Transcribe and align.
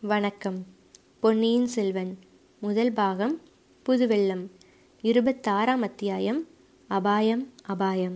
வணக்கம். 0.00 0.64
பொன்னியின் 1.20 1.66
செல்வன் 1.66 2.18
முதல் 2.60 2.92
பாகம் 2.92 3.40
புதுவெள்ளம் 3.88 4.50
இருபத்தாறாம் 5.02 5.82
அத்தியாயம் 5.82 6.46
அபாயம் 6.88 7.52
அபாயம். 7.62 8.14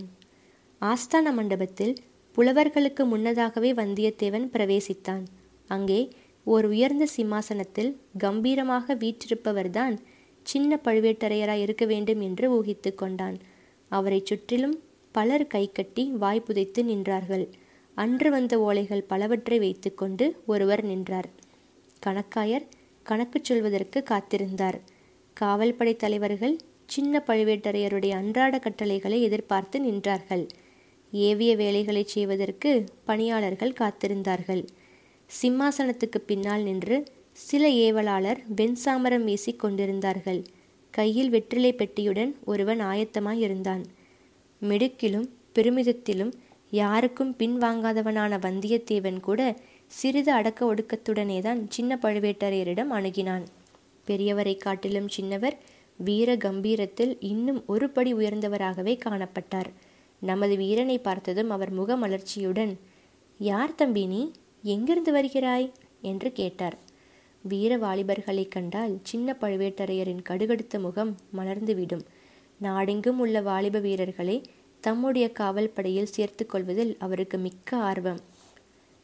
ஆஸ்தான 0.81 1.33
மண்டபத்தில் 1.33 1.95
புலவர்களுக்கு 2.35 3.05
முன்னதாகவே 3.05 3.73
வந்தியத்தேவன் 3.73 4.47
பிரவேசித்தான். 4.53 5.25
அங்கே 5.67 6.09
ஓர் 6.43 6.65
உயர்ந்த 6.65 7.05
சிம்மாசனத்தில் 7.05 8.01
கம்பீரமாக 8.17 8.95
வீற்றிருப்பவர்தான் 8.95 9.97
சின்ன 10.43 10.79
பழுவேட்டரையராய் 10.83 11.61
இருக்க 11.61 11.85
வேண்டும் 11.85 12.21
என்று 12.21 12.63
ஊகித்து 12.63 12.95
கொண்டான். 12.95 13.37
அவரை 13.89 14.21
சுற்றிலும் 14.23 14.83
பலர் 15.11 15.47
கைகட்டி 15.47 16.09
வாய் 16.09 16.41
புதைத்து 16.41 16.83
நின்றார்கள். 16.83 17.51
அன்று 17.95 18.29
வந்த 18.29 18.59
ஓலைகள் 18.59 19.07
பலவற்றை 19.07 19.59
வைத்துக்கொண்டு 19.59 20.41
ஒருவர் 20.45 20.83
நின்றார். 20.83 21.40
கணக்காயர் 22.05 22.65
கணக்கு 23.03 23.39
சொல்வதற்கு 23.43 24.03
காத்திருந்தார். 24.09 24.79
காவல்படை 25.33 25.95
தலைவர்கள் 25.95 26.55
சின்ன 26.85 27.23
பழுவேட்டரையருடைய 27.27 28.09
அன்றாட 28.09 28.59
கட்டளைகளை 28.59 29.21
எதிர்பார்த்து 29.21 29.79
நின்றார்கள். 29.79 30.47
ஏவிய 31.11 31.55
வேலைகளை 31.55 32.03
செய்வதற்கு 32.05 32.85
பணியாளர்கள் 33.05 33.77
காத்திருந்தார்கள். 33.79 34.63
சிம்மாசனத்துக்கு 35.29 36.19
பின்னால் 36.25 36.61
நின்று 36.61 36.97
சில 37.31 37.67
ஏவலாளர் 37.67 38.39
வெண்சாமரம் 38.55 39.23
வீசி 39.23 39.53
கொண்டிருந்தார்கள். 39.53 40.43
கையில் 40.93 41.29
வெற்றிலை 41.29 41.73
பெட்டியுடன் 41.73 42.31
ஒருவன் 42.45 42.81
ஆயத்தமாய் 42.81 43.39
இருந்தான். 43.39 43.83
மிடுக்கிலும் 44.61 45.27
பெருமிதத்திலும் 45.55 46.33
யாருக்கும் 46.69 47.35
பின்வாங்காதவனான 47.39 48.37
வந்தியத்தேவன் 48.39 49.19
கூட 49.19 49.55
சிறிது 49.91 50.31
அடக்க 50.31 50.73
ஒடுக்கத்துடனே 50.73 51.41
தான் 51.41 51.69
சின்ன 51.69 51.97
பழுவேட்டரையரிடம் 52.01 52.91
அணுகினான். 52.91 53.45
பெரியவரை 54.07 54.57
காட்டிலும் 54.57 55.09
சின்னவர் 55.17 55.55
வீர 55.97 56.35
கம்பீரத்தில் 56.35 57.17
இன்னும் 57.19 57.63
ஒரு 57.67 57.89
படி 57.89 58.13
உயர்ந்தவராகவே 58.13 58.93
காணப்பட்டார். 59.05 59.69
நமது 60.21 60.55
வீரனை 60.55 60.97
பார்த்ததும் 60.97 61.49
அவர் 61.49 61.71
முகமலர்ச்சியுடன் 61.79 62.73
யார் 63.39 63.75
தம்பி 63.75 64.05
நீ? 64.05 64.31
எங்கிருந்து 64.63 65.11
வருகிறாய்? 65.11 65.67
என்று 66.01 66.31
கேட்டார். 66.31 66.77
வீர 67.43 67.77
வாலிபர்களை 67.77 68.47
கண்டால் 68.47 68.99
சின்ன 69.03 69.35
பழுவேட்டரையரின் 69.41 70.23
கடுகடுத்த 70.29 70.79
முகம் 70.79 71.17
மலர்ந்துவிடும். 71.37 72.03
நாடெங்கும் 72.59 73.19
உள்ள 73.19 73.41
வாலிப 73.41 73.79
வீரர்களை 73.79 74.37
தம்முடைய 74.79 75.31
காவல் 75.31 75.69
படையில் 75.69 76.13
சேர்த்து 76.15 76.45
கொள்வதில் 76.45 76.93
அவருக்கு 76.99 77.37
மிக்க 77.37 77.77
ஆர்வம். 77.77 78.21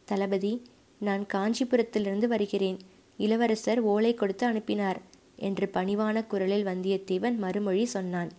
தளபதி 0.06 0.52
நான் 0.98 1.26
காஞ்சிபுரத்திலிருந்து 1.34 2.26
வருகிறேன். 2.26 2.78
இளவரசர் 3.18 3.80
ஓலை 3.80 4.14
கொடுத்து 4.14 4.46
அனுப்பினார் 4.46 5.02
என்று 5.36 5.70
பணிவான 5.74 6.28
குரலில் 6.28 6.66
வந்தியத்தேவன் 6.66 7.36
மறுமொழி 7.36 7.86
சொன்னான். 7.86 8.32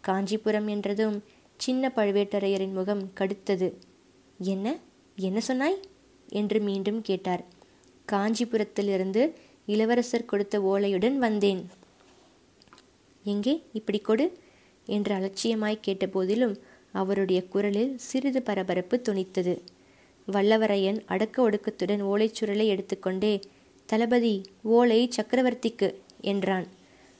காஞ்சிபுரம் 0.00 0.66
என்றதும் 0.66 1.24
சின்ன 1.56 1.92
பழுவேட்டரையரின் 1.96 2.72
முகம் 2.72 3.10
கடுத்தது. 3.20 3.74
என்ன? 4.38 4.76
என்ன 5.16 5.40
சொன்னாய்? 5.40 5.80
என்று 6.28 6.60
மீண்டும் 6.60 7.02
கேட்டார். 7.02 7.44
காஞ்சிபுரத்திலிருந்து 8.12 9.32
இளவரசர் 9.66 10.24
கொடுத்த 10.24 10.60
ஓலையுடன் 10.60 11.16
வந்தேன். 11.16 11.70
எங்கே? 13.24 13.62
இப்படி 13.72 13.98
கொடு 13.98 14.38
என்று 14.86 15.14
அலட்சியமாய் 15.14 15.84
கேட்டபோதிலும் 15.86 16.56
அவருடைய 16.92 17.44
குரலில் 17.44 17.98
சிறிது 17.98 18.42
பரபரப்பு 18.42 19.02
துணித்தது. 19.08 19.60
வல்லவரையன் 20.30 21.00
அடக்க 21.06 21.50
ஒடுக்கத்துடன் 21.50 22.02
ஓலைச்சுருளை 22.04 22.66
எடுத்துக்கொண்டே 22.66 23.40
தளபதி 23.86 24.34
ஓலை 24.62 25.10
சக்கரவர்த்திக்கு 25.16 25.88
என்றான். 26.20 26.66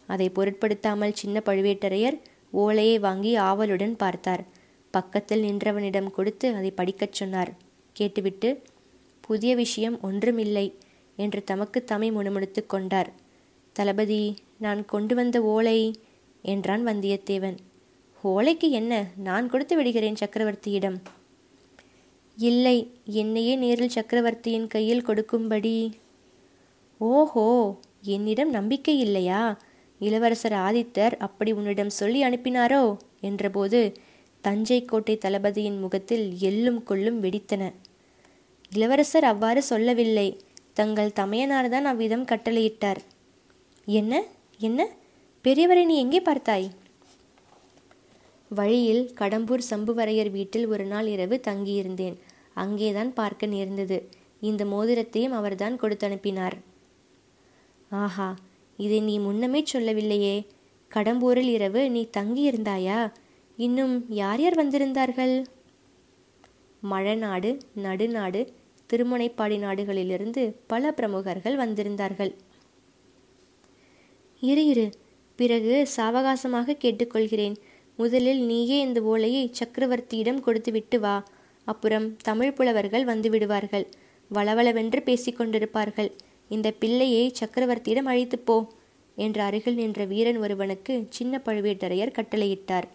அதை 0.06 0.28
பொருட்படுத்தாமல் 0.28 1.14
சின்ன 1.14 1.42
பழுவேட்டரையர் 1.46 2.18
ஓலையை 2.50 2.98
வாங்கி 2.98 3.36
ஆவலுடன் 3.36 3.96
பார்த்தார். 3.96 4.44
பக்கத்தில் 4.90 5.42
நின்றவனிடம் 5.42 6.10
கொடுத்து 6.10 6.54
அதை 6.54 6.70
படிக்கச் 6.70 7.12
சொன்னார். 7.12 7.52
கேட்டுவிட்டு 7.92 8.62
புதிய 9.20 9.54
விஷயம் 9.54 10.00
ஒன்றுமில்லை 10.02 10.66
என்று 11.16 11.44
தமக்கு 11.44 11.84
தமை 11.84 12.12
முணுமுணுத்து 12.12 12.66
கொண்டார். 12.66 13.10
தளபதி 13.72 14.22
நான் 14.58 14.84
கொண்டு 14.84 15.14
வந்த 15.14 15.42
ஓலை 15.42 15.78
என்றான் 16.42 16.86
வந்தியத்தேவன். 16.86 17.56
ஓலைக்கு 18.24 18.68
என்ன? 18.70 19.06
நான் 19.16 19.48
கொடுத்து 19.48 19.76
விடுகிறேன் 19.76 20.20
சக்கரவர்த்தியிடம். 20.20 20.98
இல்லை 22.36 22.92
என்னையே 23.04 23.56
நேரில் 23.56 23.88
சக்கரவர்த்தியின் 23.88 24.66
கையில் 24.66 25.02
கொடுக்கும்படி. 25.02 25.94
ஓஹோ 27.00 27.46
என்னிடம் 28.04 28.50
நம்பிக்கை 28.50 28.98
இல்லையா? 28.98 29.58
இளவரசர் 29.98 30.52
ஆதித்தர் 30.52 31.16
அப்படி 31.16 31.52
உன்னிடம் 31.52 31.90
சொல்லி 31.90 32.24
அனுப்பினாரோ? 32.24 32.96
என்றபோது 33.20 33.80
தஞ்சை 34.40 34.84
கோட்டை 34.84 35.18
தளபதியின் 35.18 35.78
முகத்தில் 35.78 36.26
எள்ளும் 36.40 36.82
கொள்ளும் 36.82 37.22
வெடித்தன. 37.22 37.62
இளவரசர் 38.72 39.24
அவ்வாறு 39.24 39.62
சொல்லவில்லை. 39.62 40.28
தங்கள் 40.72 41.12
தமையனார் 41.12 41.68
தான் 41.68 41.84
அவ்விதம் 41.84 42.24
கட்டளையிட்டார். 42.24 43.00
என்ன? 43.86 44.22
என்ன? 44.58 44.88
பெரியவரை 45.44 45.84
நீ 45.84 45.96
எங்கே 45.98 46.20
பார்த்தாய்? 46.20 46.68
வழியில் 48.50 49.02
கடம்பூர் 49.18 49.68
சம்புவரையர் 49.70 50.30
வீட்டில் 50.30 50.66
ஒரு 50.66 50.84
நாள் 50.84 51.06
இரவு 51.06 51.40
தங்கியிருந்தேன். 51.48 52.16
அங்கேதான் 52.54 53.12
பார்க்க 53.12 53.46
நேர்ந்தது. 53.46 53.98
இந்த 54.40 54.64
மோதிரத்தையும் 54.64 55.36
அவர்தான் 55.40 55.76
கொடுத்து 55.76 56.06
அனுப்பினார் 56.06 56.56
ஆஹா 57.90 58.28
இதை 58.76 59.00
நீ 59.00 59.18
முன்னமே 59.18 59.60
சொல்லவில்லையே. 59.64 60.46
கடம்பூரில் 60.90 61.50
இரவு 61.56 61.90
நீ 61.90 62.08
தங்கியிருந்தாயா? 62.16 63.12
இன்னும் 63.56 63.94
யார் 64.08 64.40
யார் 64.40 64.58
வந்திருந்தார்கள்? 64.60 65.34
மழநாடு 66.90 67.50
நடுநாடு 67.74 68.40
திருமுனைப்பாடி 68.90 69.56
நாடுகளிலிருந்து 69.64 70.42
பல 70.66 70.92
பிரமுகர்கள் 70.92 71.56
வந்திருந்தார்கள். 71.56 72.32
இரு 74.40 74.64
இரு. 74.66 74.86
பிறகு 75.36 75.88
சாவகாசமாக 75.96 76.76
கேட்டுக்கொள்கிறேன். 76.84 77.56
முதலில் 78.00 78.42
நீயே 78.50 78.78
இந்த 78.86 79.00
ஓலையை 79.12 79.44
சக்கரவர்த்தியிடம் 79.60 80.40
கொடுத்து 80.40 80.72
விட்டு 80.72 80.98
வா. 81.00 81.16
அப்புறம் 81.66 82.06
தமிழ் 82.28 82.56
புலவர்கள் 82.58 83.04
வந்துவிடுவார்கள் 83.04 83.86
வளவளவென்று 84.30 85.00
பேசிக்கொண்டிருப்பார்கள் 85.08 86.10
இந்த 86.48 86.68
பிள்ளையை 86.82 87.24
சக்கரவர்த்தியிடம் 87.40 88.08
அழைத்து 88.12 88.38
போ 88.38 88.56
என்று 89.16 89.40
அருகில் 89.42 89.74
நின்ற 89.74 90.04
வீரன் 90.04 90.38
ஒருவனுக்கு 90.38 90.94
சின்ன 91.08 91.42
பழுவேட்டரையர் 91.46 92.16
கட்டளையிட்டார். 92.18 92.86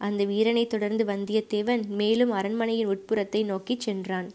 அந்த 0.00 0.22
வீரனை 0.24 0.64
தொடர்ந்து 0.66 1.04
வந்தியத்தேவன் 1.04 1.82
மேலும் 2.00 2.30
அரண்மனையின் 2.30 2.90
உட்புறத்தை 2.92 3.42
நோக்கி 3.44 3.74
சென்றான். 3.78 4.28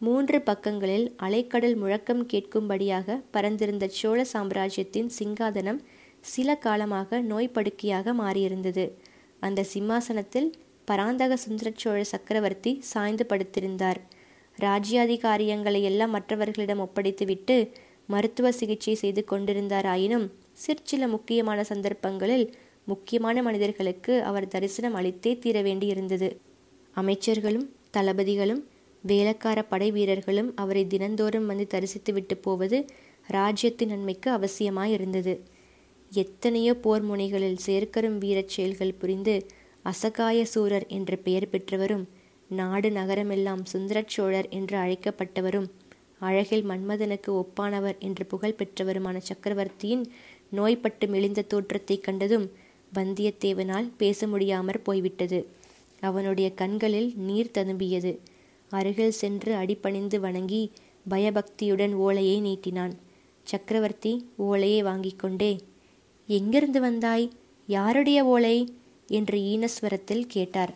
மூன்று 0.00 0.38
பக்கங்களில் 0.40 1.06
அலைக்கடல் 1.26 1.76
முழக்கம் 1.76 2.22
கேட்கும்படியாக 2.26 3.16
பறந்திருந்த 3.32 3.86
சோழ 4.00 4.20
சாம்ராஜ்யத்தின் 4.24 5.10
சிங்காதனம் 5.18 5.80
சில 6.20 6.54
காலமாக 6.66 7.20
நோய்படுக்கையாக 7.22 8.14
மாறியிருந்தது. 8.22 8.84
அந்த 9.40 9.62
சிம்மாசனத்தில் 9.62 10.48
பராந்தக 10.84 11.38
சுந்தரச்சோழ 11.44 12.00
சக்கரவர்த்தி 12.00 12.72
சாய்ந்து 12.80 13.26
படுத்திருந்தார். 13.28 14.00
ராஜ்யாதிகாரியங்களை 14.58 15.80
எல்லாம் 15.82 16.10
மற்றவர்களிடம் 16.10 16.80
ஒப்படைத்துவிட்டு 16.80 17.56
மருத்துவ 18.06 18.52
சிகிச்சை 18.52 18.94
செய்து 18.94 19.24
கொண்டிருந்தாராயினும் 19.30 20.26
சிற்சில 20.52 21.08
முக்கியமான 21.08 21.64
சந்தர்ப்பங்களில் 21.64 22.46
முக்கியமான 22.84 23.42
மனிதர்களுக்கு 23.42 24.22
அவர் 24.22 24.48
தரிசனம் 24.48 24.96
அளித்தே 24.96 25.38
தீர 25.38 25.62
வேண்டியிருந்தது 25.62 26.28
அமைச்சர்களும் 26.96 27.66
தளபதிகளும் 27.96 28.62
வேலைக்கார 29.02 29.58
படை 29.62 29.90
வீரர்களும் 29.90 30.56
அவரை 30.56 30.86
தினந்தோறும் 30.86 31.46
வந்து 31.46 31.66
தரிசித்து 31.66 32.12
விட்டு 32.12 32.36
போவது 32.36 32.78
ராஜ்யத்தின் 33.26 33.88
நன்மைக்கு 33.88 34.28
அவசியமாயிருந்தது. 34.30 35.34
எத்தனையோ 36.12 36.74
போர் 36.74 37.02
முனைகளில் 37.02 37.60
சேர்க்கரும் 37.66 38.18
வீரச் 38.18 38.48
செயல்கள் 38.48 38.94
புரிந்து 38.94 39.46
அசகாய 39.84 40.42
சூரர் 40.42 40.86
என்ற 40.86 41.16
பெயர் 41.16 41.48
பெற்றவரும் 41.48 42.04
நாடு 42.48 42.90
நகரமெல்லாம் 42.90 43.64
சுந்தரச் 43.64 44.08
சோழர் 44.08 44.48
என்று 44.48 44.76
அழைக்கப்பட்டவரும் 44.76 45.68
அழகில் 46.18 46.64
மன்மதனுக்கு 46.64 47.30
ஒப்பானவர் 47.32 47.98
என்று 47.98 48.26
புகழ் 48.26 48.56
பெற்றவருமான 48.58 49.16
சக்கரவர்த்தியின் 49.18 50.04
நோய்பட்டு 50.50 51.06
மெலிந்த 51.06 51.42
தோற்றத்தை 51.42 51.98
கண்டதும் 51.98 52.50
வந்தியத்தேவனால் 52.94 53.88
பேச 53.96 54.26
முடியாமற் 54.26 54.84
போய்விட்டது. 54.84 55.46
அவனுடைய 56.00 56.54
கண்களில் 56.54 57.12
நீர் 57.16 57.54
ததும்பியது. 57.58 58.18
அருகில் 58.70 59.10
சென்று 59.10 59.54
அடிபணிந்து 59.54 60.20
வணங்கி 60.20 60.72
பயபக்தியுடன் 61.08 61.94
ஓலையை 61.94 62.40
நீட்டினான். 62.42 62.94
சக்கரவர்த்தி 63.42 64.26
ஓலையை 64.36 64.82
வாங்கிக் 64.82 65.18
கொண்டே 65.18 65.52
எங்கிருந்து 66.30 66.80
வந்தாய்? 66.80 67.30
யாருடைய 67.66 68.24
ஓலை? 68.24 68.56
என்று 69.06 69.38
ஈனஸ்வரத்தில் 69.38 70.24
கேட்டார். 70.28 70.74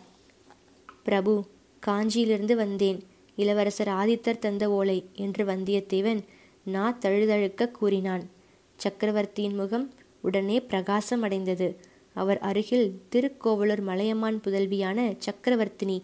பிரபு 1.03 1.43
காஞ்சியிலிருந்து 1.87 2.55
வந்தேன். 2.55 2.99
இளவரசர் 3.35 3.87
ஆதித்தர் 3.87 4.39
தந்த 4.39 4.69
ஓலை 4.69 5.05
என்று 5.13 5.45
வந்தியத்தேவன் 5.45 6.21
நா 6.65 6.97
தழுதழுக்க 7.01 7.69
கூறினான். 7.69 8.29
சக்கரவர்த்தியின் 8.75 9.55
முகம் 9.55 9.93
உடனே 10.21 10.59
பிரகாசம் 10.59 11.21
அடைந்தது 11.21 11.79
அவர் 12.13 12.39
அருகில் 12.39 13.01
திருக்கோவலூர் 13.09 13.81
மலையமான் 13.81 14.41
புதல்வியான 14.43 15.17
சக்கரவர்த்தினி 15.25 15.97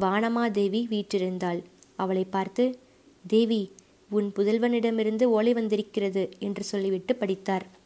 வானமாதேவி 0.00 0.82
வீற்றிருந்தாள். 0.90 1.62
அவளை 1.96 2.24
பார்த்து 2.24 2.78
தேவி 3.26 3.62
உன் 4.10 4.32
புதல்வனிடமிருந்து 4.36 5.24
ஓலை 5.24 5.52
வந்திருக்கிறது 5.52 6.28
என்று 6.38 6.64
சொல்லிவிட்டு 6.64 7.14
படித்தார். 7.16 7.82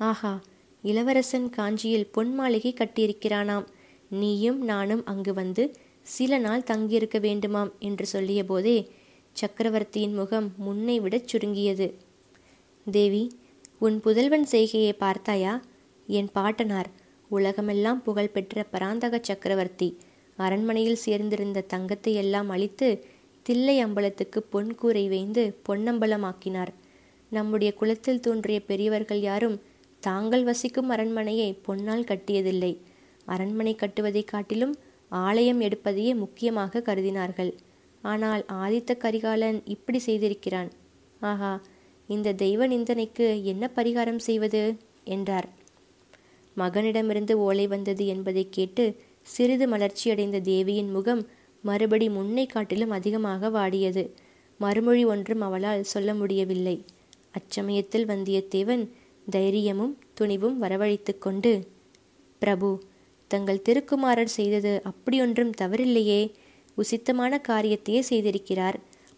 ஆஹா 0.00 0.40
இளவரசன் 0.84 1.48
காஞ்சியில் 1.50 2.06
பொன் 2.06 2.34
மாளிகை 2.34 2.74
கட்டியிருக்கிறானாம். 2.74 3.66
நீயும் 4.10 4.64
நானும் 4.64 5.04
அங்கு 5.04 5.32
வந்து 5.34 5.64
சில 6.06 6.38
நாள் 6.38 6.62
தங்கியிருக்க 6.62 7.18
வேண்டுமாம் 7.18 7.70
என்று 7.78 8.06
சொல்லிய 8.06 8.44
போதே 8.44 8.78
சக்கரவர்த்தியின் 9.32 10.14
முகம் 10.14 10.48
முன்னை 10.56 11.00
விடச் 11.00 11.28
சுருங்கியது. 11.28 11.88
தேவி 12.86 13.24
உன் 13.78 14.00
புதல்வன் 14.00 14.44
செய்கையை 14.44 14.92
பார்த்தாயா? 14.92 15.62
என் 16.08 16.30
பாட்டனார் 16.32 16.88
உலகமெல்லாம் 17.28 18.02
புகழ்பெற்ற 18.02 18.62
பராந்தக 18.62 19.20
சக்கரவர்த்தி. 19.22 19.88
அரண்மனையில் 20.36 21.02
சேர்ந்திருந்த 21.06 21.66
தங்கத்தை 21.66 22.14
எல்லாம் 22.14 22.48
அழித்து 22.48 22.88
தில்லை 23.42 23.84
அம்பலத்துக்கு 23.84 24.38
பொன் 24.50 24.74
கூரை 24.74 25.08
வைந்து 25.08 25.42
பொன்னம்பலமாக்கினார். 25.68 26.72
நம்முடைய 27.32 27.74
குலத்தில் 27.74 28.20
தோன்றிய 28.20 28.60
பெரியவர்கள் 28.60 29.20
யாரும் 29.20 29.56
தாங்கள் 30.00 30.44
வசிக்கும் 30.44 30.88
அரண்மனையை 30.88 31.58
பொன்னால் 31.68 32.04
கட்டியதில்லை. 32.04 32.76
அரண்மனை 33.24 33.74
கட்டுவதைக் 33.74 34.28
காட்டிலும் 34.28 34.76
ஆலயம் 35.08 35.60
எடுப்பதையே 35.60 36.14
முக்கியமாக 36.14 36.82
கருதினார்கள். 36.86 37.56
ஆனால் 38.02 38.44
ஆதித்த 38.52 38.96
கரிகாலன் 38.96 39.62
இப்படி 39.64 40.00
செய்திருக்கிறான். 40.06 40.70
ஆஹா 41.20 41.62
இந்த 42.08 42.32
தெய்வ 42.32 42.66
நிந்தனைக்கு 42.66 43.44
என்ன 43.44 43.70
பரிகாரம் 43.76 44.16
செய்வது? 44.16 44.76
என்றார். 45.04 45.48
மகனிடமிருந்து 46.56 47.32
ஓலை 47.32 47.66
வந்தது 47.66 48.06
என்பதை 48.06 48.46
கேட்டு 48.50 48.96
சிறிது 49.22 49.68
மலர்ச்சியடைந்த 49.68 50.40
தேவியின் 50.40 50.90
முகம் 50.90 51.26
மறுபடி 51.62 52.08
முன்னை 52.08 52.46
காட்டிலும் 52.46 52.90
அதிகமாக 52.90 53.50
வாடியது. 53.50 54.10
மறுமொழி 54.58 55.04
ஒன்றும் 55.04 55.40
அவளால் 55.40 55.82
சொல்ல 55.82 56.14
முடியவில்லை. 56.14 56.84
அச்சமயத்தில் 57.32 58.06
வந்தியத்தேவன் 58.06 58.88
தைரியமும் 59.30 59.98
துணிவும் 60.14 60.62
வரவழைத்து 60.62 61.18
கொண்டு 61.18 61.68
பிரபு 62.38 62.82
தங்கள் 63.28 63.62
திருக்குமாரர் 63.62 64.28
செய்தது 64.28 64.82
அப்படியொன்றும் 64.84 65.52
தவறில்லையே. 65.60 66.32
உசித்தமான 66.74 67.40
காரியத்தையே 67.48 68.02
செய்திருக்கிறார். 68.10 68.74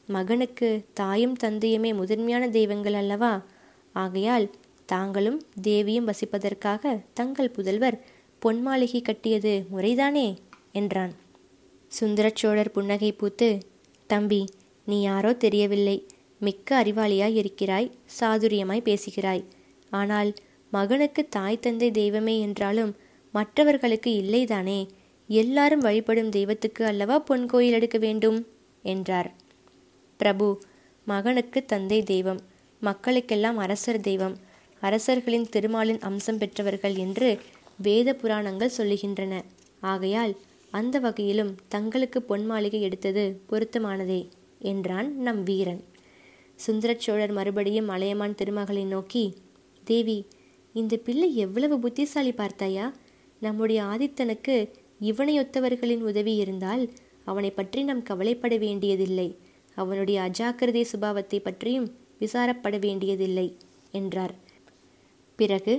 மகனுக்கு 0.07 0.85
தாயும் 0.93 1.37
தந்தையுமே 1.45 1.95
முதன்மையான 1.95 2.49
தெய்வங்கள் 2.49 2.93
அல்லவா? 2.93 3.45
ஆகையால் 3.93 4.51
தாங்களும் 4.87 5.43
தேவியும் 5.62 6.09
வசிப்பதற்காக 6.09 7.01
தங்கள் 7.13 7.53
புதல்வர் 7.56 7.99
பொன் 8.39 8.63
மாளிகை 8.63 9.01
கட்டியது 9.01 9.67
முறைதானே? 9.77 10.37
என்றான். 10.73 11.13
சுந்தரச்சோழர் 12.01 12.69
புன்னகை 12.69 13.13
பூத்து 13.13 13.59
தம்பி 14.06 14.45
நீ 14.85 15.01
யாரோ 15.01 15.33
தெரியவில்லை. 15.33 16.06
மிக்க 16.39 16.83
அறிவாளியாய் 16.83 17.35
இருக்கிறாய். 17.35 17.91
சாதுரியமாய் 18.21 18.83
பேசுகிறாய். 18.83 19.45
ஆனால் 19.91 20.31
மகனுக்கு 20.73 21.29
தாய் 21.29 21.59
தந்தை 21.61 21.91
தெய்வமே 21.91 22.35
என்றாலும் 22.41 22.93
மற்றவர்களுக்கு 23.35 24.11
இல்லைதானே? 24.23 24.81
எல்லாரும் 25.29 25.79
வழிபடும் 25.79 26.29
தெய்வத்துக்கு 26.29 26.85
அல்லவா 26.85 27.19
பொன் 27.19 27.47
கோயில் 27.47 27.73
எடுக்க 27.73 27.99
வேண்டும்? 27.99 28.39
என்றார். 28.85 29.31
பிரபு 30.21 30.49
மகனுக்கு 31.07 31.65
தந்தை 31.65 32.03
தெய்வம் 32.03 32.41
மக்களுக்கெல்லாம் 32.83 33.57
அரசர் 33.57 34.01
தெய்வம் 34.01 34.37
அரசர்களின் 34.83 35.49
திருமாலின் 35.49 36.01
அம்சம் 36.01 36.39
பெற்றவர்கள் 36.39 36.95
என்று 36.95 37.29
வேத 37.77 38.15
புராணங்கள் 38.15 38.77
சொல்லுகின்றன. 38.79 39.35
ஆகையால் 39.81 40.33
அந்த 40.73 40.99
வகையிலும் 40.99 41.53
தங்களுக்கு 41.69 42.19
பொன் 42.23 42.47
மாளிகை 42.47 42.81
எடுத்தது 42.83 43.25
பொருத்தமானதே 43.51 44.21
என்றான் 44.59 45.09
நம் 45.17 45.43
வீரன். 45.43 45.83
சுந்தரச்சோழர் 46.67 47.33
மறுபடியும் 47.33 47.85
மலையமான் 47.85 48.35
திருமகளை 48.35 48.85
நோக்கி 48.85 49.25
தேவி 49.85 50.19
இந்த 50.75 50.94
பிள்ளை 50.97 51.29
எவ்வளவு 51.37 51.77
புத்திசாலி 51.79 52.32
பார்த்தாயா? 52.32 52.87
நம்முடைய 53.41 53.81
ஆதித்தனுக்கு 53.82 54.56
இவனையொத்தவர்களின் 55.00 56.00
உதவி 56.00 56.35
இருந்தால் 56.37 56.85
அவனை 57.25 57.50
பற்றி 57.50 57.81
நாம் 57.82 58.03
கவலைப்பட 58.03 58.55
வேண்டியதில்லை. 58.56 59.29
அவனுடைய 59.75 60.19
அஜாக்கிரதை 60.29 60.85
சுபாவத்தை 60.93 61.38
பற்றியும் 61.41 61.88
விசாரப்பட 62.21 62.77
வேண்டியதில்லை 62.79 63.47
என்றார். 63.91 64.35
பிறகு 65.37 65.75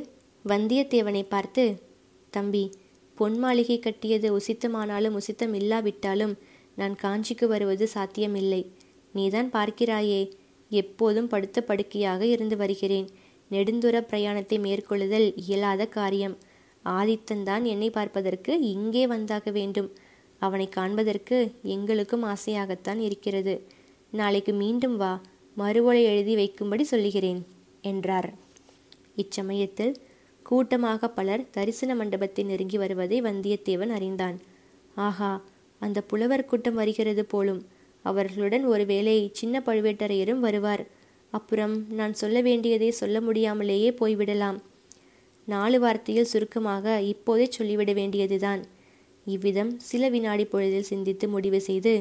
வந்தியத்தேவனை 0.45 1.24
பார்த்து 1.30 1.63
தம்பி 2.30 2.63
பொன் 3.18 3.38
மாளிகை 3.38 3.80
கட்டியது 3.80 4.27
உசித்தமானாலும் 4.38 5.18
உசித்தம் 5.19 5.53
இல்லாவிட்டாலும் 5.53 6.33
நான் 6.75 6.95
காஞ்சிக்கு 7.03 7.45
வருவது 7.48 7.86
சாத்தியமில்லை. 7.88 8.62
நீதான் 9.13 9.50
பார்க்கிறாயே 9.51 10.21
எப்போதும் 10.71 11.27
படுத்த 11.27 11.62
படுக்கையாக 11.62 12.21
இருந்து 12.25 12.57
வருகிறேன். 12.57 13.07
நெடுந்துர 13.51 13.98
பிரயாணத்தை 14.01 14.57
மேற்கொள்ளுதல் 14.59 15.27
இயலாத 15.45 15.86
காரியம். 15.98 16.36
ஆதித்தன்தான் 16.86 17.63
என்னை 17.63 17.89
பார்ப்பதற்கு 17.89 18.53
இங்கே 18.74 19.03
வந்தாக 19.07 19.51
வேண்டும். 19.51 19.89
அவனை 20.42 20.68
காண்பதற்கு 20.69 21.38
எங்களுக்கும் 21.75 22.24
ஆசையாகத்தான் 22.24 23.00
இருக்கிறது. 23.07 23.53
நாளைக்கு 24.13 24.53
மீண்டும் 24.53 24.95
வா 24.98 25.12
மறுவொலை 25.57 26.03
எழுதி 26.03 26.36
வைக்கும்படி 26.36 26.81
சொல்லுகிறேன் 26.81 27.42
என்றார். 27.81 28.30
இச்சமயத்தில் 29.15 29.94
கூட்டமாக 30.45 31.09
பலர் 31.09 31.44
தரிசன 31.51 31.95
மண்டபத்தை 31.95 32.44
நெருங்கி 32.44 32.77
வருவதை 32.77 33.18
வந்தியத்தேவன் 33.21 33.92
அறிந்தான். 33.98 34.38
ஆஹா 34.95 35.31
அந்த 35.81 36.00
புலவர் 36.01 36.45
கூட்டம் 36.45 36.74
வருகிறது 36.74 37.24
போலும் 37.25 37.62
அவர்களுடன் 38.06 38.65
ஒருவேளை 38.65 39.15
சின்ன 39.33 39.56
பழுவேட்டரையரும் 39.65 40.44
வருவார். 40.45 40.83
அப்புறம் 41.31 41.75
நான் 41.89 42.13
சொல்ல 42.13 42.38
வேண்டியதை 42.42 42.92
சொல்ல 42.92 43.18
முடியாமலேயே 43.22 43.89
போய்விடலாம். 43.92 44.57
நாலு 45.48 45.78
வார்த்தையில் 45.80 46.31
சுருக்கமாக 46.31 47.01
இப்போதே 47.01 47.45
சொல்லிவிட 47.50 47.94
வேண்டியதுதான். 47.94 48.62
இவ்விதம் 49.25 49.72
சில 49.80 50.04
வினாடி 50.10 50.45
பொழுதில் 50.45 50.89
சிந்தித்து 50.92 51.25
முடிவு 51.28 51.60
செய்து 51.62 51.94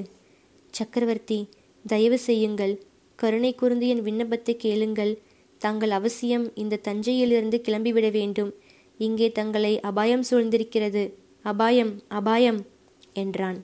சக்கரவர்த்தி 0.70 1.38
தயவு 1.84 2.18
செய்யுங்கள். 2.18 2.74
கருணை 3.18 3.52
கூர்ந்து 3.54 3.86
என் 3.88 4.02
விண்ணப்பத்தை 4.02 4.54
கேளுங்கள். 4.56 5.12
தாங்கள் 5.58 5.90
அவசியம் 5.90 6.46
இந்த 6.54 6.76
தஞ்சையிலிருந்து 6.76 7.56
கிளம்பிவிட 7.68 8.10
வேண்டும். 8.10 8.52
இங்கே 9.00 9.28
தங்களை 9.32 9.72
அபாயம் 9.80 10.24
சூழ்ந்திருக்கிறது. 10.30 11.02
அபாயம் 11.44 11.92
அபாயம் 12.08 12.60
என்றான். 13.12 13.58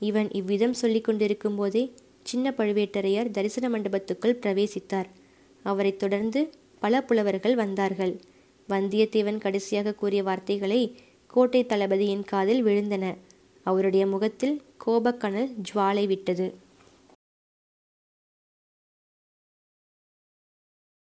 இவன் 0.00 0.28
இவ்விதம் 0.30 0.72
சொல்லிக் 0.72 1.04
கொண்டிருக்கும் 1.04 1.56
போதே 1.56 1.82
சின்ன 2.26 2.50
பழுவேட்டரையர் 2.50 3.30
தரிசன 3.30 3.68
மண்டபத்துக்குள் 3.68 4.38
பிரவேசித்தார். 4.42 5.08
அவரைத் 5.62 5.98
தொடர்ந்து 5.98 6.50
பல 6.78 7.02
புலவர்கள் 7.02 7.54
வந்தார்கள். 7.54 8.20
வந்தியத்தேவன் 8.68 9.38
கடைசியாக 9.38 9.94
கூறிய 9.94 10.22
வார்த்தைகளை 10.22 10.96
கோட்டை 11.26 11.66
தளபதியின் 11.66 12.24
காதில் 12.24 12.64
விழுந்தன. 12.64 13.14
அவருடைய 13.62 14.06
முகத்தில் 14.06 14.62
கோபக்கனல் 14.86 15.50
ஜுவாலை 15.62 16.06
விட்டது. 16.06 16.54